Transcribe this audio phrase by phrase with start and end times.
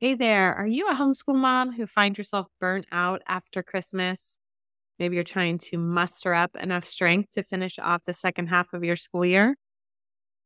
[0.00, 0.54] Hey there.
[0.54, 4.38] Are you a homeschool mom who find yourself burnt out after Christmas?
[4.98, 8.84] Maybe you're trying to muster up enough strength to finish off the second half of
[8.84, 9.56] your school year.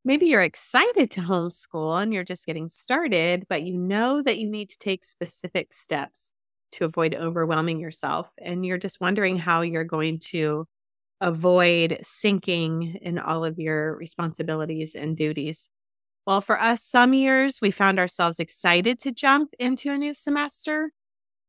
[0.05, 4.49] Maybe you're excited to homeschool and you're just getting started, but you know that you
[4.49, 6.31] need to take specific steps
[6.73, 8.33] to avoid overwhelming yourself.
[8.41, 10.67] And you're just wondering how you're going to
[11.21, 15.69] avoid sinking in all of your responsibilities and duties.
[16.27, 20.91] Well, for us, some years we found ourselves excited to jump into a new semester,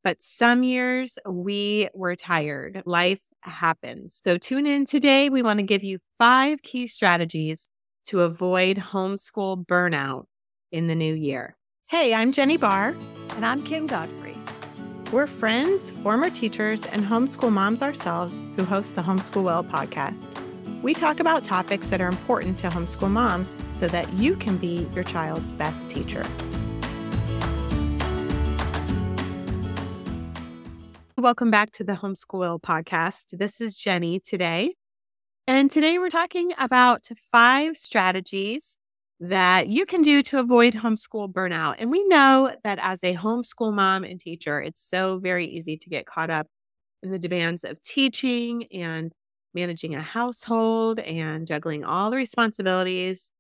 [0.03, 2.83] but some years we were tired.
[2.87, 4.19] Life happens.
[4.23, 5.29] So tune in today.
[5.29, 7.69] We want to give you five key strategies
[8.07, 10.25] to avoid homeschool burnout
[10.71, 11.57] in the new year.
[11.89, 12.95] Hey, I'm Jenny Barr.
[13.37, 14.37] And I'm Kim Godfrey.
[15.13, 20.31] We're friends, former teachers, and homeschool moms ourselves who host the Homeschool Well podcast.
[20.83, 24.89] We talk about topics that are important to homeschool moms so that you can be
[24.93, 26.27] your child's best teacher.
[31.17, 33.39] Welcome back to the Homeschool podcast.
[33.39, 34.75] This is Jenny today.
[35.47, 38.77] And today we're talking about five strategies
[39.21, 41.77] that you can do to avoid homeschool burnout.
[41.79, 45.89] And we know that as a homeschool mom and teacher, it's so very easy to
[45.89, 46.49] get caught up
[47.05, 49.15] in the demands of teaching and
[49.55, 53.31] managing a household and juggling all the responsibilities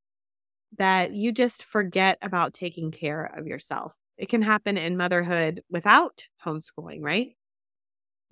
[0.78, 3.96] that you just forget about taking care of yourself.
[4.18, 7.36] It can happen in motherhood without homeschooling, right?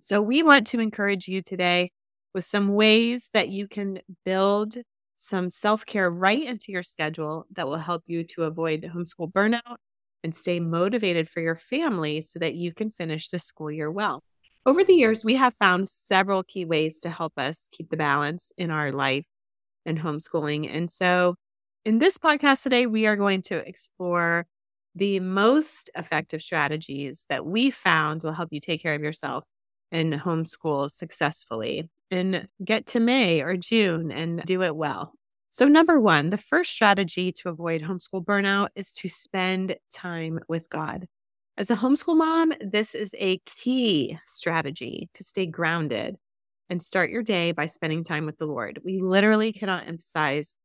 [0.00, 1.90] So, we want to encourage you today
[2.34, 4.76] with some ways that you can build
[5.16, 9.76] some self care right into your schedule that will help you to avoid homeschool burnout
[10.24, 14.22] and stay motivated for your family so that you can finish the school year well.
[14.66, 18.52] Over the years, we have found several key ways to help us keep the balance
[18.58, 19.24] in our life
[19.86, 20.72] and homeschooling.
[20.74, 21.36] And so,
[21.84, 24.46] in this podcast today, we are going to explore
[24.94, 29.46] the most effective strategies that we found will help you take care of yourself
[29.92, 35.14] and homeschool successfully and get to May or June and do it well.
[35.48, 40.68] So, number one, the first strategy to avoid homeschool burnout is to spend time with
[40.68, 41.06] God.
[41.60, 46.16] As a homeschool mom, this is a key strategy to stay grounded
[46.70, 48.80] and start your day by spending time with the Lord.
[48.82, 50.56] We literally cannot emphasize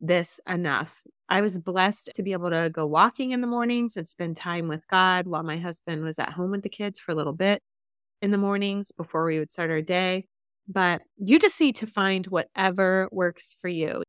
[0.00, 1.02] this enough.
[1.28, 4.68] I was blessed to be able to go walking in the mornings and spend time
[4.68, 7.60] with God while my husband was at home with the kids for a little bit
[8.22, 10.24] in the mornings before we would start our day.
[10.68, 14.03] But you just need to find whatever works for you.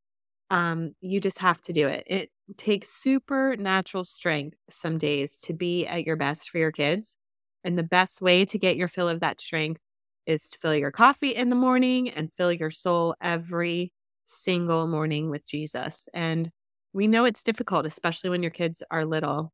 [0.56, 2.06] Um, you just have to do it.
[2.08, 7.18] It takes supernatural strength some days to be at your best for your kids.
[7.66, 9.82] And the best way to get your fill of that strength
[10.26, 13.92] is to fill your coffee in the morning and fill your soul every
[14.28, 16.08] single morning with Jesus.
[16.14, 16.52] And
[16.94, 19.52] we know it's difficult, especially when your kids are little,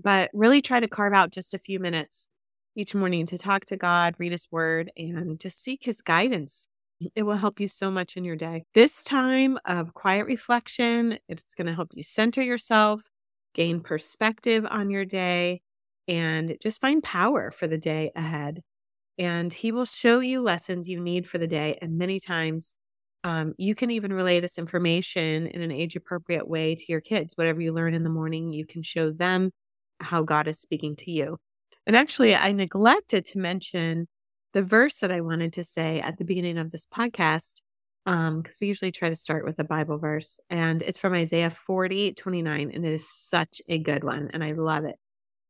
[0.00, 2.28] but really try to carve out just a few minutes
[2.76, 6.68] each morning to talk to God, read his word, and just seek his guidance
[7.14, 8.64] it will help you so much in your day.
[8.74, 13.02] This time of quiet reflection, it's going to help you center yourself,
[13.54, 15.60] gain perspective on your day,
[16.08, 18.60] and just find power for the day ahead.
[19.18, 21.78] And he will show you lessons you need for the day.
[21.80, 22.74] And many times,
[23.22, 27.34] um, you can even relay this information in an age appropriate way to your kids.
[27.36, 29.50] Whatever you learn in the morning, you can show them
[30.00, 31.38] how God is speaking to you.
[31.86, 34.08] And actually, I neglected to mention
[34.54, 37.60] the verse that I wanted to say at the beginning of this podcast,
[38.06, 41.50] um, because we usually try to start with a Bible verse, and it's from Isaiah
[41.50, 44.96] 40, 29, and it is such a good one, and I love it.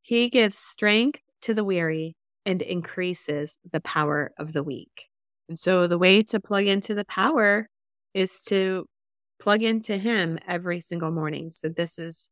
[0.02, 2.16] He gives strength to the weary
[2.46, 5.06] and increases the power of the weak.
[5.48, 7.68] And so the way to plug into the power
[8.14, 8.86] is to
[9.38, 11.50] plug into him every single morning.
[11.50, 12.30] So this is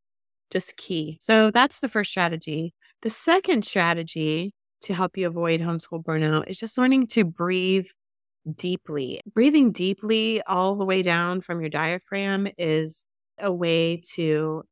[0.51, 1.19] just key.
[1.21, 2.73] So that's the first strategy.
[3.03, 7.87] The second strategy to help you avoid homeschool burnout is just learning to breathe
[8.57, 9.21] deeply.
[9.33, 13.05] Breathing deeply all the way down from your diaphragm is
[13.39, 14.65] a way to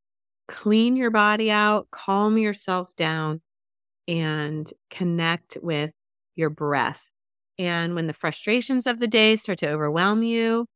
[0.49, 3.41] clean your body out, calm yourself down,
[4.09, 5.93] and connect with
[6.35, 7.07] your breath.
[7.59, 10.67] And when the frustrations of the day start to overwhelm you,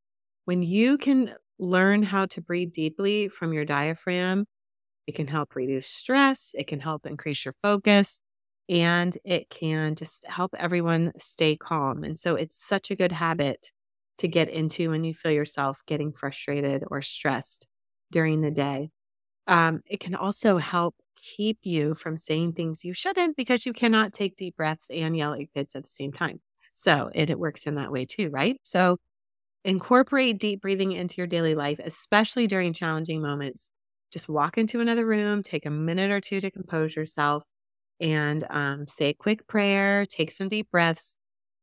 [0.44, 4.44] when you can learn how to breathe deeply from your diaphragm,
[5.06, 8.20] it can help reduce stress, it can help increase your focus,
[8.68, 12.04] and it can just help everyone stay calm.
[12.04, 13.72] And so it's such a good habit
[14.18, 17.66] to get into when you feel yourself getting frustrated or stressed
[18.10, 18.90] during the day.
[19.46, 24.12] Um, it can also help keep you from saying things you shouldn't because you cannot
[24.12, 26.40] take deep breaths and yell at kids at the same time.
[26.72, 28.58] So it, it works in that way too, right?
[28.64, 28.98] So
[29.64, 33.70] incorporate deep breathing into your daily life, especially during challenging moments
[34.12, 37.44] just walk into another room, take a minute or two to compose yourself,
[38.00, 41.16] and um, say a quick prayer, take some deep breaths,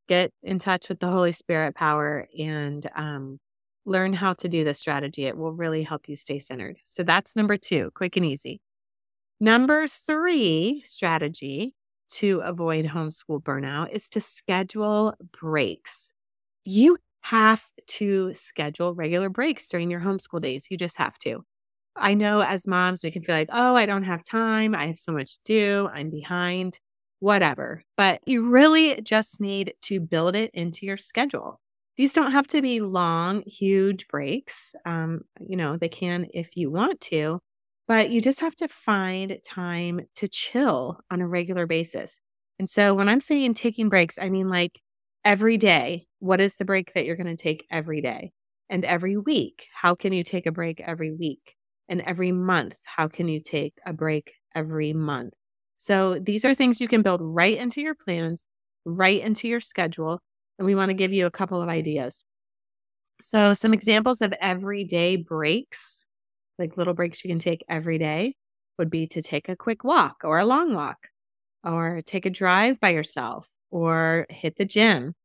[0.08, 3.40] get in touch with the Holy Spirit power, and um,
[3.86, 5.26] learn how to do this strategy.
[5.26, 6.78] It will really help you stay centered.
[6.84, 8.62] So that's number two, quick and easy.
[9.40, 11.74] Number three strategy
[12.14, 16.12] to avoid homeschool burnout is to schedule breaks.
[16.64, 20.68] You have to schedule regular breaks during your homeschool days.
[20.70, 21.44] You just have to.
[21.96, 24.76] I know as moms, we can feel like, oh, I don't have time.
[24.76, 25.90] I have so much to do.
[25.94, 26.80] I'm behind,
[27.20, 27.84] whatever.
[27.98, 31.60] But you really just need to build it into your schedule.
[31.98, 34.74] These don't have to be long, huge breaks.
[34.86, 37.40] Um, you know, they can if you want to,
[37.88, 42.20] but you just have to find time to chill on a regular basis.
[42.60, 44.80] And so when I'm saying taking breaks, I mean like
[45.24, 46.06] every day.
[46.20, 48.32] What is the break that you're going to take every day?
[48.70, 51.56] And every week, how can you take a break every week?
[51.92, 55.36] And every month, how can you take a break every month?
[55.78, 58.48] So these are things you can build right into your plans,
[58.86, 60.22] right into your schedule.
[60.60, 62.26] And we want to give you a couple of ideas.
[63.22, 66.06] So, some examples of everyday breaks,
[66.60, 68.36] like little breaks you can take every day,
[68.80, 71.10] would be to take a quick walk or a long walk,
[71.64, 75.16] or take a drive by yourself, or hit the gym,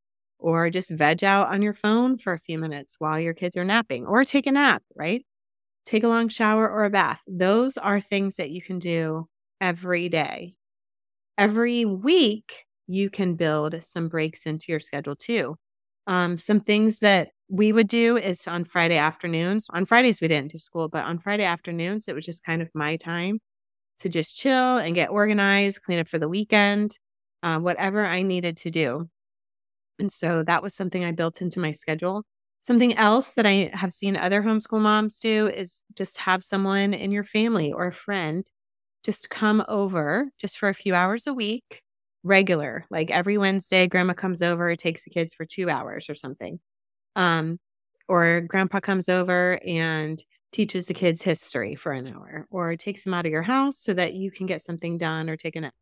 [0.40, 3.64] or just veg out on your phone for a few minutes while your kids are
[3.64, 5.24] napping, or take a nap, right?
[5.87, 7.23] Take a long shower or a bath.
[7.27, 9.29] Those are things that you can do
[9.61, 10.56] every day.
[11.38, 15.56] Every week, you can build some breaks into your schedule too.
[16.06, 19.67] Um, some things that we would do is on Friday afternoons.
[19.71, 22.71] On Fridays, we didn't do school, but on Friday afternoons, it was just kind of
[22.75, 23.41] my time
[24.00, 26.99] to just chill and get organized, clean up for the weekend,
[27.43, 29.09] uh, whatever I needed to do.
[29.99, 32.25] And so that was something I built into my schedule.
[32.66, 37.12] Something else that I have seen other homeschool moms do is just have someone in
[37.12, 38.44] your family or a friend
[39.04, 41.82] just come over just for a few hours a week,
[42.24, 46.60] regular, like every Wednesday, grandma comes over, takes the kids for two hours or something.
[47.16, 47.58] Um,
[48.08, 50.22] or grandpa comes over and
[50.52, 53.94] teaches the kids history for an hour or takes them out of your house so
[53.94, 55.74] that you can get something done or take a nap.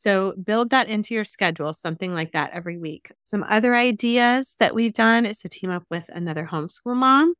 [0.00, 3.12] So build that into your schedule, something like that every week.
[3.24, 7.34] Some other ideas that we've done is to team up with another homeschool mom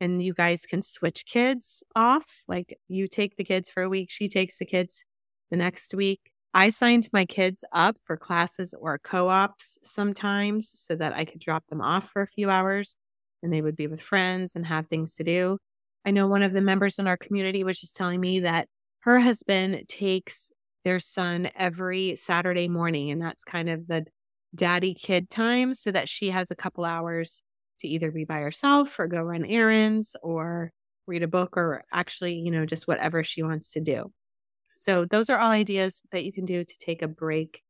[0.00, 2.42] and you guys can switch kids off.
[2.48, 5.04] Like you take the kids for a week, she takes the kids
[5.50, 6.30] the next week.
[6.54, 11.42] I signed my kids up for classes or co ops sometimes so that I could
[11.42, 12.96] drop them off for a few hours
[13.42, 15.58] and they would be with friends and have things to do.
[16.06, 18.68] I know one of the members in our community was just telling me that
[19.00, 20.50] her husband takes
[20.86, 23.12] their son every Saturday morning.
[23.12, 24.06] And that's kind of the
[24.54, 27.44] daddy kid time so that she has a couple hours
[27.80, 30.72] to either be by herself or go run errands or
[31.08, 34.12] read a book or actually, you know, just whatever she wants to do.
[34.76, 37.62] So, those are all ideas that you can do to take a break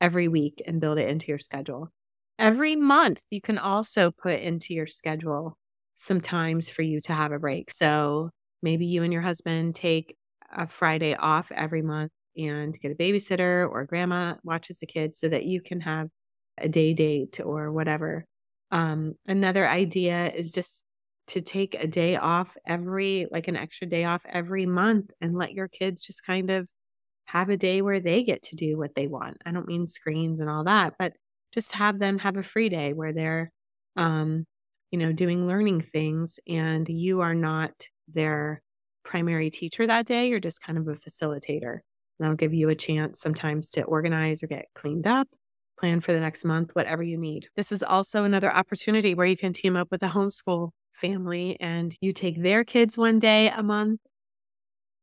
[0.00, 1.90] every week and build it into your schedule.
[2.38, 5.56] Every month, you can also put into your schedule
[5.94, 7.70] some times for you to have a break.
[7.70, 8.30] So,
[8.62, 10.16] maybe you and your husband take
[10.52, 15.28] a Friday off every month and get a babysitter or grandma watches the kids so
[15.28, 16.08] that you can have
[16.58, 18.24] a day date or whatever.
[18.70, 20.84] Um, another idea is just
[21.28, 25.52] to take a day off every, like an extra day off every month and let
[25.52, 26.68] your kids just kind of
[27.26, 29.38] have a day where they get to do what they want.
[29.46, 31.14] I don't mean screens and all that, but
[31.52, 33.50] just have them have a free day where they're,
[33.96, 34.44] um,
[34.90, 37.72] you know, doing learning things and you are not
[38.08, 38.62] their
[39.04, 40.28] primary teacher that day.
[40.28, 41.80] You're just kind of a facilitator.
[42.24, 45.28] I'll give you a chance sometimes to organize or get cleaned up,
[45.78, 47.48] plan for the next month, whatever you need.
[47.56, 51.96] This is also another opportunity where you can team up with a homeschool family and
[52.00, 54.00] you take their kids one day a month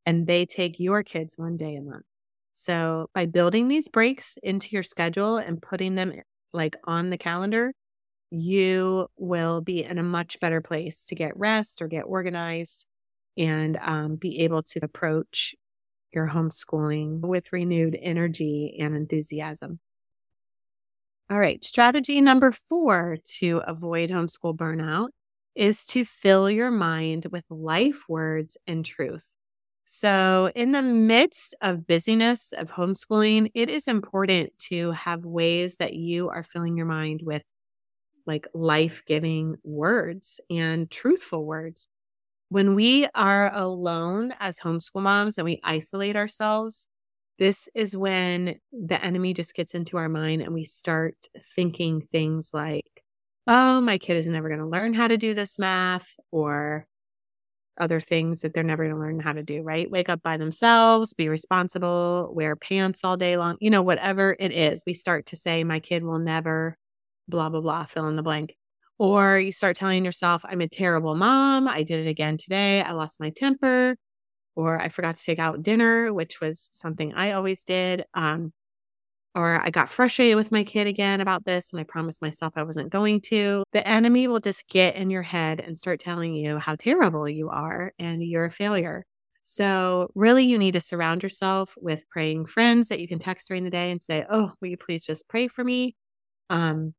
[0.06, 2.06] and they take your kids one day a month.
[2.54, 6.14] So by building these breaks into your schedule and putting them
[6.52, 7.74] like on the calendar,
[8.32, 12.86] you will be in a much better place to get rest or get organized
[13.38, 15.56] and um, be able to approach
[16.14, 19.80] your homeschooling with renewed energy and enthusiasm.
[21.30, 25.10] All right, strategy number four to avoid homeschool burnout
[25.56, 29.36] is to fill your mind with life words and truth.
[29.86, 35.94] So, in the midst of busyness of homeschooling, it is important to have ways that
[35.94, 37.44] you are filling your mind with
[38.26, 41.88] like life giving words and truthful words
[42.50, 46.88] when we are alone as homeschool moms and we isolate ourselves,
[47.38, 51.16] this is when the enemy just gets into our mind and we start
[51.56, 53.04] thinking things like,
[53.48, 56.86] oh, my kid is never going to learn how to do this math, or
[57.80, 59.90] other things that they're never going to learn how to do, right?
[59.90, 64.52] Wake up by themselves, be responsible, wear pants all day long, you know, whatever it
[64.52, 64.84] is.
[64.86, 66.78] We start to say, my kid will never,
[67.30, 68.56] blah, blah, blah, fill in the blank.
[69.00, 71.68] Or you start telling yourself, I'm a terrible mom.
[71.68, 72.82] I did it again today.
[72.84, 73.96] I lost my temper.
[74.56, 78.06] Or I forgot to take out dinner, which was something I always did.
[78.16, 78.54] Um,
[79.36, 82.64] or I got frustrated with my kid again about this and I promised myself I
[82.64, 83.64] wasn't going to.
[83.74, 87.50] The enemy will just get in your head and start telling you how terrible you
[87.50, 89.06] are and you're a failure.
[89.44, 93.64] So, really, you need to surround yourself with praying friends that you can text during
[93.64, 95.96] the day and say, Oh, will you please just pray for me?
[96.50, 96.94] Um,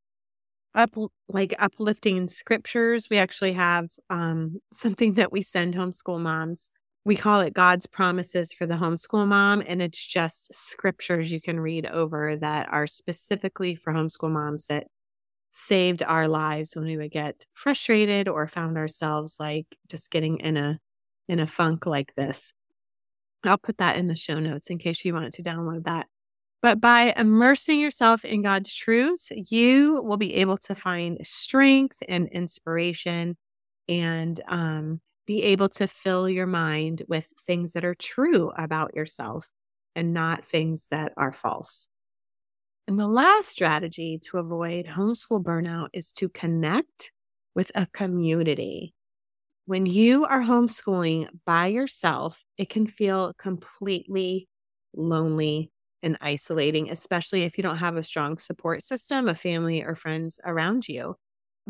[0.74, 0.94] up
[1.28, 3.08] like uplifting scriptures.
[3.10, 6.70] We actually have um, something that we send homeschool moms
[7.04, 9.62] we call it God's promises for the homeschool mom.
[9.66, 14.86] And it's just scriptures you can read over that are specifically for homeschool moms that
[15.50, 20.56] saved our lives when we would get frustrated or found ourselves like just getting in
[20.56, 20.78] a
[21.28, 22.52] in a funk like this.
[23.44, 26.06] I'll put that in the show notes in case you wanted to download that.
[26.62, 32.28] But by immersing yourself in God's truths, you will be able to find strength and
[32.28, 33.36] inspiration
[33.88, 39.48] and um, be able to fill your mind with things that are true about yourself
[39.96, 41.88] and not things that are false.
[42.86, 47.12] And the last strategy to avoid homeschool burnout is to connect
[47.54, 48.92] with a community.
[49.66, 54.48] When you are homeschooling by yourself, it can feel completely
[54.94, 55.70] lonely
[56.02, 60.40] and isolating, especially if you don't have a strong support system a family or friends
[60.44, 61.16] around you.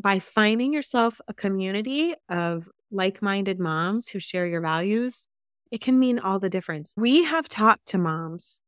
[0.01, 5.27] By finding yourself a community of like minded moms who share your values,
[5.71, 6.95] it can mean all the difference.
[6.97, 8.61] We have talked to moms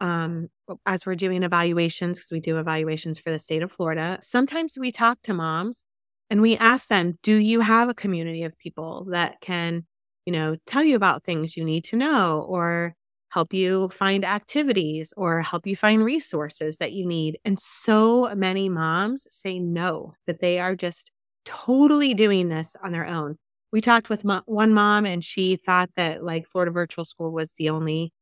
[0.00, 0.48] um,
[0.84, 4.18] as we're doing evaluations, because we do evaluations for the state of Florida.
[4.20, 5.84] Sometimes we talk to moms
[6.30, 9.86] and we ask them, Do you have a community of people that can,
[10.26, 12.94] you know, tell you about things you need to know or
[13.30, 17.38] help you find activities or help you find resources that you need?
[17.44, 21.10] And so many moms say no, that they are just
[21.44, 23.36] totally doing this on their own
[23.72, 27.52] we talked with mo- one mom and she thought that like Florida Virtual School was
[27.54, 28.12] the only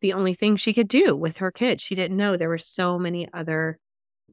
[0.00, 1.82] the only thing she could do with her kids.
[1.82, 3.78] She didn't know there were so many other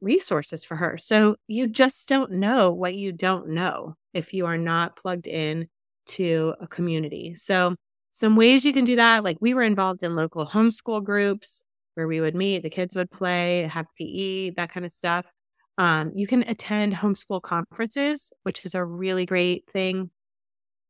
[0.00, 0.98] resources for her.
[0.98, 5.68] So you just don't know what you don't know if you are not plugged in
[6.08, 7.34] to a community.
[7.36, 7.76] So
[8.12, 11.64] some ways you can do that like we were involved in local homeschool groups
[11.94, 15.32] where we would meet, the kids would play, have PE, that kind of stuff.
[15.78, 20.10] Um, you can attend homeschool conferences, which is a really great thing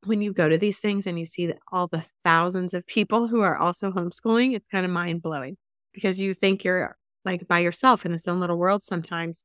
[0.05, 3.41] when you go to these things and you see all the thousands of people who
[3.43, 5.57] are also homeschooling, it's kind of mind blowing
[5.93, 9.45] because you think you're like by yourself in this own little world sometimes.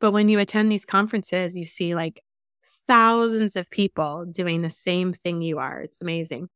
[0.00, 2.20] But when you attend these conferences, you see like
[2.88, 5.80] thousands of people doing the same thing you are.
[5.82, 6.48] It's amazing.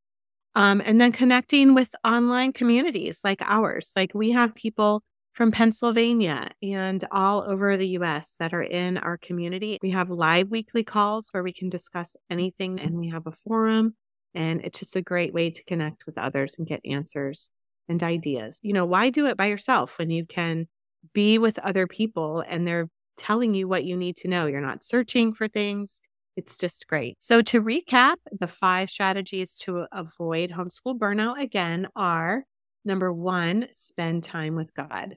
[0.57, 3.93] Um, and then connecting with online communities like ours.
[3.95, 5.03] Like we have people
[5.35, 9.77] from Pennsylvania and all over the US that are in our community.
[9.83, 13.95] We have live weekly calls where we can discuss anything and we have a forum.
[14.35, 17.51] And it's just a great way to connect with others and get answers
[17.87, 18.59] and ideas.
[18.63, 20.69] You know, why do it by yourself when you can
[21.13, 24.47] be with other people and they're telling you what you need to know?
[24.47, 26.01] You're not searching for things.
[26.37, 27.16] It's just great.
[27.19, 32.45] So, to recap, the five strategies to avoid homeschool burnout again are
[32.85, 35.16] number one, spend time with God.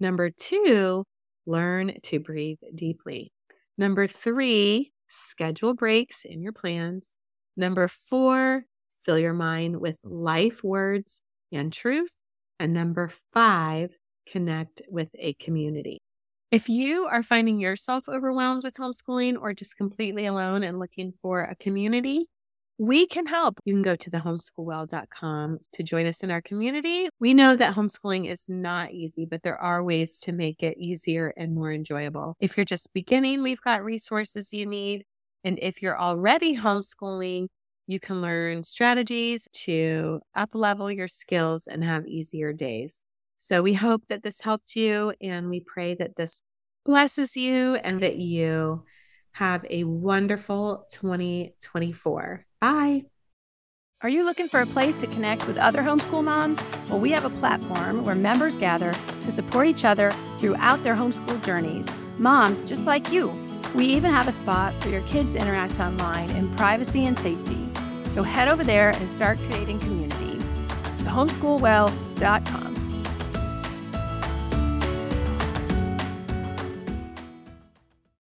[0.00, 1.04] Number two,
[1.46, 3.32] learn to breathe deeply.
[3.78, 7.14] Number three, schedule breaks in your plans.
[7.56, 8.64] Number four,
[9.00, 11.20] fill your mind with life words
[11.52, 12.14] and truth.
[12.58, 13.96] And number five,
[14.26, 15.98] connect with a community.
[16.50, 21.42] If you are finding yourself overwhelmed with homeschooling or just completely alone and looking for
[21.42, 22.26] a community,
[22.78, 23.58] we can help.
[23.66, 27.10] You can go to thehomeschoolwell.com to join us in our community.
[27.20, 31.34] We know that homeschooling is not easy, but there are ways to make it easier
[31.36, 32.34] and more enjoyable.
[32.40, 35.04] If you're just beginning, we've got resources you need.
[35.44, 37.48] And if you're already homeschooling,
[37.88, 43.02] you can learn strategies to up level your skills and have easier days.
[43.38, 46.42] So we hope that this helped you and we pray that this
[46.84, 48.84] blesses you and that you
[49.32, 52.44] have a wonderful 2024.
[52.60, 53.04] Bye.
[54.00, 56.62] Are you looking for a place to connect with other homeschool moms?
[56.88, 58.92] Well, we have a platform where members gather
[59.22, 61.88] to support each other throughout their homeschool journeys.
[62.16, 63.32] Moms just like you.
[63.74, 67.58] We even have a spot for your kids to interact online in privacy and safety.
[68.08, 70.38] So head over there and start creating community.
[71.04, 72.77] Thehomeschoolwell.com.